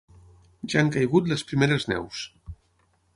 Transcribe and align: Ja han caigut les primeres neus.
Ja 0.73 0.79
han 0.81 0.89
caigut 0.95 1.29
les 1.33 1.45
primeres 1.51 1.85
neus. 1.93 2.25